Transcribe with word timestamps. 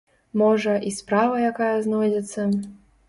Можа, 0.41 0.71
і 0.89 0.93
справа 0.99 1.35
якая 1.51 1.71
знойдзецца? 1.89 2.47